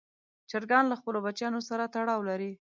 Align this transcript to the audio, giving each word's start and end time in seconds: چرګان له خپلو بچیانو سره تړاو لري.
چرګان 0.49 0.85
له 0.89 0.95
خپلو 0.99 1.17
بچیانو 1.25 1.59
سره 1.69 1.83
تړاو 1.95 2.21
لري. 2.29 2.51